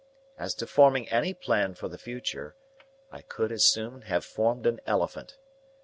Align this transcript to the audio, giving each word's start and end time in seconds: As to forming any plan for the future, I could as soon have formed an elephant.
As 0.35 0.55
to 0.55 0.65
forming 0.65 1.07
any 1.09 1.31
plan 1.31 1.75
for 1.75 1.87
the 1.87 1.99
future, 1.99 2.55
I 3.11 3.21
could 3.21 3.51
as 3.51 3.65
soon 3.65 4.01
have 4.01 4.25
formed 4.25 4.65
an 4.65 4.81
elephant. 4.87 5.37